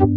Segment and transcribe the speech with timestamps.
[0.00, 0.08] Hello,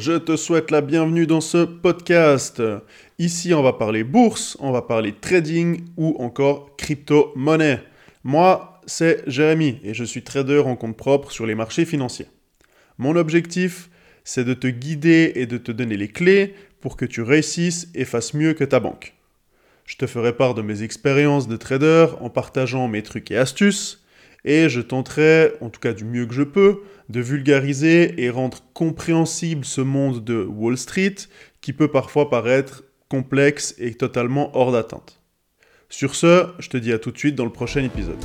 [0.00, 2.60] je te souhaite la bienvenue dans ce podcast.
[3.20, 7.80] Ici, on va parler bourse, on va parler trading ou encore crypto-monnaie.
[8.24, 12.26] Moi, c'est Jérémy et je suis trader en compte propre sur les marchés financiers.
[12.98, 13.90] Mon objectif,
[14.24, 18.04] c'est de te guider et de te donner les clés pour que tu réussisses et
[18.04, 19.14] fasses mieux que ta banque.
[19.84, 24.04] Je te ferai part de mes expériences de trader en partageant mes trucs et astuces
[24.44, 28.58] et je tenterai, en tout cas du mieux que je peux, de vulgariser et rendre
[28.72, 31.16] compréhensible ce monde de Wall Street
[31.60, 35.20] qui peut parfois paraître complexe et totalement hors d'atteinte.
[35.88, 38.24] Sur ce, je te dis à tout de suite dans le prochain épisode.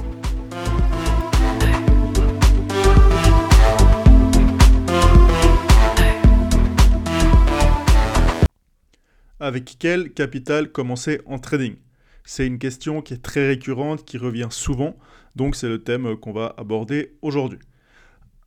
[9.45, 11.75] Avec quel capital commencer en trading?
[12.23, 14.97] C'est une question qui est très récurrente, qui revient souvent,
[15.35, 17.59] donc c'est le thème qu'on va aborder aujourd'hui.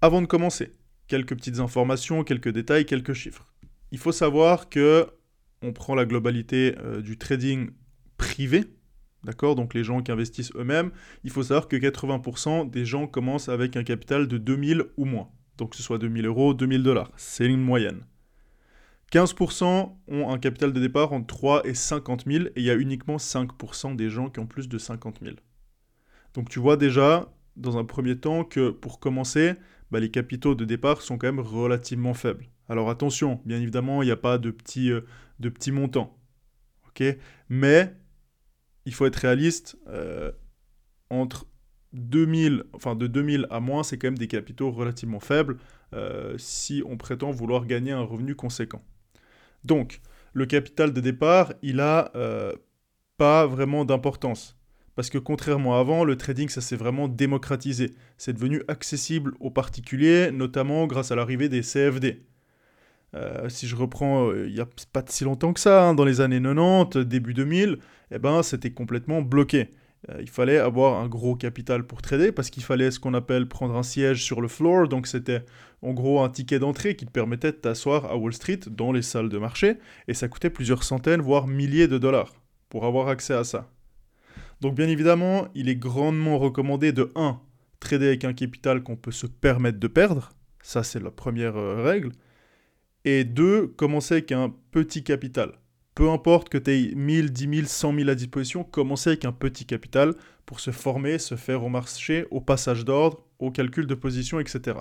[0.01, 0.73] Avant de commencer,
[1.07, 3.47] quelques petites informations, quelques détails, quelques chiffres.
[3.93, 5.07] Il faut savoir que
[5.63, 7.71] on prend la globalité euh, du trading
[8.17, 8.65] privé,
[9.23, 9.55] d'accord?
[9.55, 10.91] Donc les gens qui investissent eux-mêmes,
[11.23, 15.29] il faut savoir que 80% des gens commencent avec un capital de 2000 ou moins.
[15.59, 18.03] Donc que ce soit 2000 euros, 2000 dollars, c'est une moyenne.
[19.13, 22.77] 15% ont un capital de départ entre 3 et 50 000 et il y a
[22.77, 25.37] uniquement 5% des gens qui ont plus de 50 000.
[26.35, 29.55] Donc tu vois déjà, dans un premier temps, que pour commencer,
[29.91, 32.49] bah, les capitaux de départ sont quand même relativement faibles.
[32.69, 35.03] Alors attention, bien évidemment, il n'y a pas de petits, euh,
[35.73, 36.19] montants.
[37.49, 37.95] Mais
[38.85, 40.33] il faut être réaliste, euh,
[41.11, 41.47] entre
[41.93, 45.59] 2000, enfin de 2000 à moins, c'est quand même des capitaux relativement faibles
[45.95, 48.83] euh, si on prétend vouloir gagner un revenu conséquent.
[49.65, 50.01] Donc,
[50.33, 52.11] le capital de départ, il n'a
[53.17, 54.59] pas vraiment d'importance.
[54.99, 57.93] Parce que contrairement à avant, le trading, ça s'est vraiment démocratisé.
[58.17, 62.25] C'est devenu accessible aux particuliers, notamment grâce à l'arrivée des CFD.
[63.15, 66.05] Euh, si je reprends, euh, il n'y a pas si longtemps que ça, hein, dans
[66.05, 67.79] les années 90, début 2000,
[68.11, 69.71] eh ben, c'était complètement bloqué.
[70.09, 73.49] Euh, il fallait avoir un gros capital pour trader parce qu'il fallait ce qu'on appelle
[73.49, 74.89] prendre un siège sur le floor.
[74.89, 75.45] Donc c'était
[75.83, 79.03] en gros un ticket d'entrée qui te permettait de t'asseoir à Wall Street dans les
[79.03, 82.35] salles de marché et ça coûtait plusieurs centaines, voire milliers de dollars
[82.69, 83.71] pour avoir accès à ça.
[84.61, 87.41] Donc bien évidemment, il est grandement recommandé de 1.
[87.81, 90.33] Trader avec un capital qu'on peut se permettre de perdre.
[90.63, 92.11] Ça, c'est la première euh, règle.
[93.05, 93.69] Et 2.
[93.69, 95.53] Commencer avec un petit capital.
[95.99, 99.33] Peu importe que tu aies 1000, 10 000, 100 000 à disposition, commencer avec un
[99.33, 100.15] petit capital
[100.47, 104.79] pour se former, se faire au marché, au passage d'ordre, au calcul de position, etc.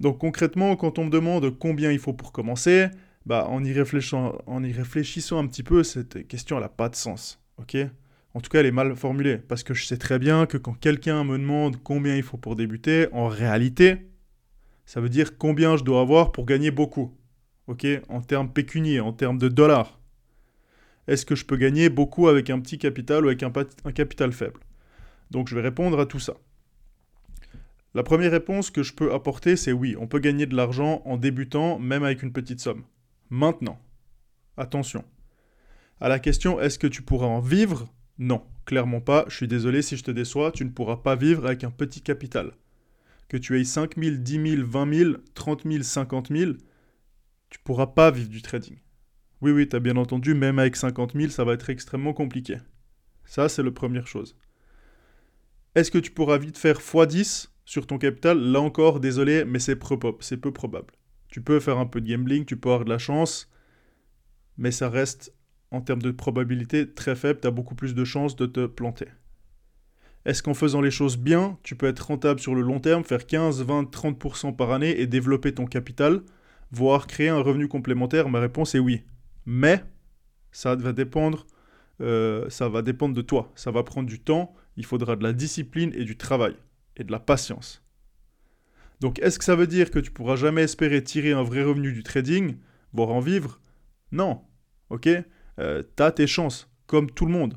[0.00, 2.86] Donc concrètement, quand on me demande combien il faut pour commencer,
[3.26, 6.96] bah, en, y réfléchissant, en y réfléchissant un petit peu, cette question n'a pas de
[6.96, 7.38] sens.
[7.58, 10.72] en tout cas, elle est mal formulée, parce que je sais très bien que quand
[10.72, 14.08] quelqu'un me demande combien il faut pour débuter, en réalité,
[14.86, 17.14] ça veut dire combien je dois avoir pour gagner beaucoup.
[17.66, 17.86] Ok?
[18.08, 19.97] En termes pécuniers, en termes de dollars.
[21.08, 23.50] Est-ce que je peux gagner beaucoup avec un petit capital ou avec un,
[23.92, 24.60] capital faible?
[25.30, 26.34] Donc je vais répondre à tout ça.
[27.94, 31.16] La première réponse que je peux apporter, c'est oui, on peut gagner de l'argent en
[31.16, 32.84] débutant, même avec une petite somme.
[33.30, 33.80] Maintenant,
[34.58, 35.02] attention.
[35.98, 37.88] À la question est-ce que tu pourras en vivre?
[38.18, 39.24] Non, clairement pas.
[39.28, 42.02] Je suis désolé si je te déçois, tu ne pourras pas vivre avec un petit
[42.02, 42.52] capital.
[43.28, 46.52] Que tu aies 5 000, 10 000, 20 000, 30 000, 50 000,
[47.48, 48.76] tu pourras pas vivre du trading.
[49.40, 52.58] Oui, oui, tu as bien entendu, même avec 50 000, ça va être extrêmement compliqué.
[53.24, 54.36] Ça, c'est la première chose.
[55.74, 58.38] Est-ce que tu pourras vite faire x10 sur ton capital?
[58.38, 60.92] Là encore, désolé, mais c'est peu, peu probable.
[61.28, 63.50] Tu peux faire un peu de gambling, tu peux avoir de la chance,
[64.56, 65.32] mais ça reste
[65.70, 69.08] en termes de probabilité très faible, tu as beaucoup plus de chances de te planter.
[70.24, 73.26] Est-ce qu'en faisant les choses bien, tu peux être rentable sur le long terme, faire
[73.26, 76.22] 15, 20, 30% par année et développer ton capital,
[76.72, 78.28] voire créer un revenu complémentaire?
[78.28, 79.04] Ma réponse est oui.
[79.50, 79.82] Mais
[80.52, 81.46] ça va dépendre,
[82.02, 83.50] euh, ça va dépendre de toi.
[83.54, 84.54] Ça va prendre du temps.
[84.76, 86.54] Il faudra de la discipline et du travail
[86.98, 87.82] et de la patience.
[89.00, 91.94] Donc, est-ce que ça veut dire que tu pourras jamais espérer tirer un vrai revenu
[91.94, 92.58] du trading,
[92.92, 93.58] voire en vivre?
[94.12, 94.42] Non.
[94.90, 95.08] Ok?
[95.58, 97.54] Euh, tu as tes chances, comme tout le monde.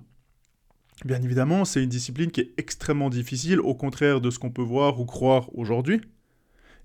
[1.03, 4.61] Bien évidemment, c'est une discipline qui est extrêmement difficile, au contraire de ce qu'on peut
[4.61, 5.99] voir ou croire aujourd'hui.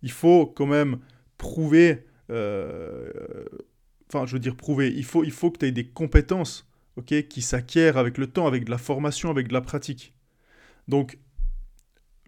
[0.02, 0.98] Il faut quand même
[1.38, 3.12] prouver, euh,
[4.08, 7.28] enfin je veux dire prouver, il faut, il faut que tu aies des compétences ok,
[7.28, 10.14] qui s'acquièrent avec le temps, avec de la formation, avec de la pratique.
[10.88, 11.18] Donc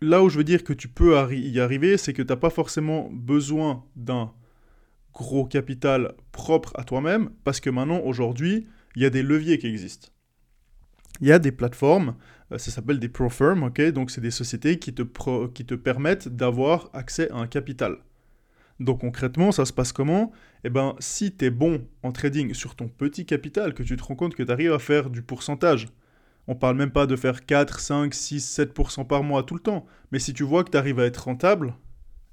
[0.01, 2.51] là où je veux dire que tu peux y arriver, c'est que tu n'as pas
[2.51, 4.33] forcément besoin d'un
[5.15, 9.67] gros capital propre à toi-même, parce que maintenant, aujourd'hui, il y a des leviers qui
[9.67, 10.09] existent.
[11.21, 12.15] Il y a des plateformes,
[12.53, 15.03] euh, ça s'appelle des pro firms, ok Donc c'est des sociétés qui te,
[15.49, 17.99] qui te permettent d'avoir accès à un capital.
[18.81, 20.33] Donc concrètement, ça se passe comment?
[20.65, 24.05] Eh bien, si tu es bon en trading sur ton petit capital, que tu te
[24.05, 25.89] rends compte que tu arrives à faire du pourcentage,
[26.47, 29.87] on parle même pas de faire 4, 5, 6, 7% par mois tout le temps,
[30.13, 31.75] mais si tu vois que tu arrives à être rentable,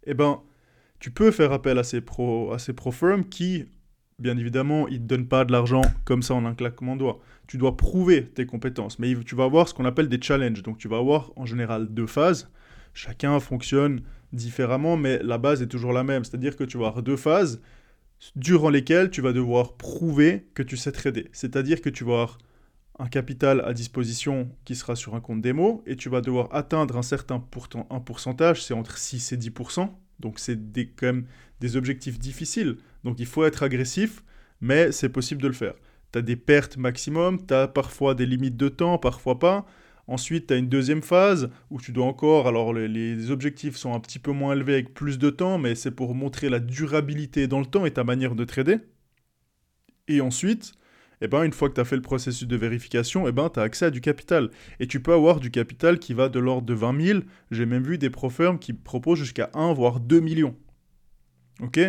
[0.06, 0.42] eh ben,
[1.00, 2.94] tu peux faire appel à ces pro, à ces pro
[3.30, 3.66] qui,
[4.20, 7.00] bien évidemment, ils ne te donnent pas de l'argent comme ça en un claquement de
[7.00, 7.20] doigts.
[7.48, 10.64] Tu dois prouver tes compétences, mais tu vas avoir ce qu'on appelle des challenges.
[10.64, 12.50] Donc tu vas avoir en général deux phases.
[12.94, 14.02] Chacun fonctionne
[14.36, 16.24] différemment, mais la base est toujours la même.
[16.24, 17.62] C'est-à-dire que tu vas avoir deux phases
[18.36, 21.30] durant lesquelles tu vas devoir prouver que tu sais trader.
[21.32, 22.38] C'est-à-dire que tu vas avoir
[23.00, 26.98] un capital à disposition qui sera sur un compte démo et tu vas devoir atteindre
[26.98, 27.44] un certain
[27.90, 29.90] un pourcentage, c'est entre 6 et 10%.
[30.20, 30.58] Donc c'est
[30.96, 31.26] quand même
[31.60, 32.78] des objectifs difficiles.
[33.04, 34.24] Donc il faut être agressif,
[34.62, 35.74] mais c'est possible de le faire.
[36.14, 39.66] Tu as des pertes maximum, tu as parfois des limites de temps, parfois pas.
[40.08, 44.00] Ensuite, tu as une deuxième phase où tu dois encore, alors les, objectifs sont un
[44.00, 47.60] petit peu moins élevés avec plus de temps, mais c'est pour montrer la durabilité dans
[47.60, 48.78] le temps et ta manière de trader.
[50.08, 50.74] Et ensuite,
[51.22, 53.60] eh ben, une fois que tu as fait le processus de vérification, eh ben, tu
[53.60, 54.52] as accès à du capital.
[54.80, 57.20] Et tu peux avoir du capital qui va de l'ordre de 20 000.
[57.50, 58.30] J'ai même vu des pro
[58.60, 60.56] qui proposent jusqu'à 1 voire 2 millions.
[61.62, 61.80] Ok?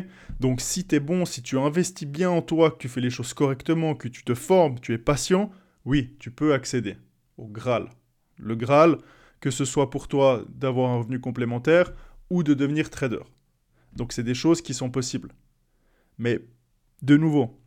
[0.40, 3.10] Donc si tu es bon, si tu investis bien en toi, que tu fais les
[3.10, 5.50] choses correctement, que tu te formes, tu es patient,
[5.84, 6.96] oui, tu peux accéder
[7.36, 7.88] au Graal.
[8.38, 8.98] Le Graal,
[9.40, 11.92] que ce soit pour toi d'avoir un revenu complémentaire
[12.30, 13.22] ou de devenir trader.
[13.92, 15.32] Donc c'est des choses qui sont possibles.
[16.18, 16.40] Mais
[17.02, 17.60] de nouveau,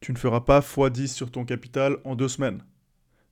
[0.00, 2.62] tu ne feras pas x10 sur ton capital en deux semaines.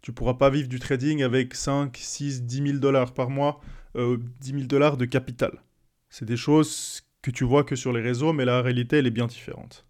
[0.03, 3.61] Tu ne pourras pas vivre du trading avec 5, 6, 10 000 dollars par mois,
[3.97, 5.63] euh, 10 000 dollars de capital.
[6.11, 9.11] C'est des choses que tu vois que sur les réseaux, mais la réalité, elle est
[9.11, 9.87] bien différente.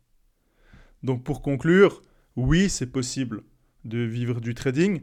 [1.02, 2.00] Donc pour conclure,
[2.36, 3.42] oui, c'est possible
[3.84, 5.02] de vivre du trading.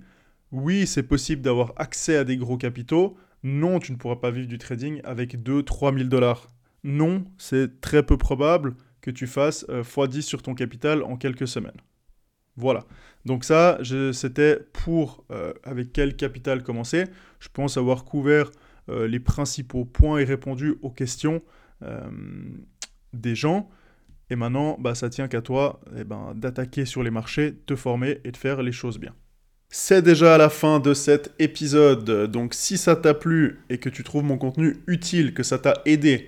[0.51, 3.17] Oui, c'est possible d'avoir accès à des gros capitaux.
[3.43, 6.47] Non, tu ne pourras pas vivre du trading avec 2 3 000 dollars.
[6.83, 11.47] Non, c'est très peu probable que tu fasses euh, x10 sur ton capital en quelques
[11.47, 11.79] semaines.
[12.57, 12.85] Voilà.
[13.25, 13.79] Donc ça,
[14.13, 17.05] c'était pour euh, avec quel capital commencer.
[17.39, 18.51] Je pense avoir couvert
[18.89, 21.41] euh, les principaux points et répondu aux questions
[23.11, 23.67] des gens.
[24.29, 28.21] Et maintenant, bah, ça tient qu'à toi eh ben, d'attaquer sur les marchés, te former
[28.23, 29.15] et de faire les choses bien.
[29.73, 32.29] C'est déjà la fin de cet épisode.
[32.29, 35.81] Donc si ça t'a plu et que tu trouves mon contenu utile, que ça t'a
[35.85, 36.27] aidé,